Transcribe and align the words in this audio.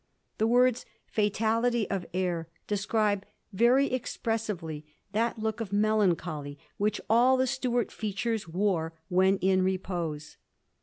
The 0.39 0.47
words 0.47 0.83
* 0.99 1.01
fatality 1.05 1.87
of 1.91 2.07
air' 2.11 2.47
describe 2.67 3.23
very 3.53 3.91
expressively 3.93 4.83
that 5.11 5.37
look 5.37 5.61
of 5.61 5.71
melancholy 5.71 6.57
which 6.77 6.99
aU 7.07 7.37
the 7.37 7.45
Stuart 7.45 7.91
features 7.91 8.47
wore 8.47 8.93
when 9.09 9.37
in 9.37 9.61
repose. 9.61 10.37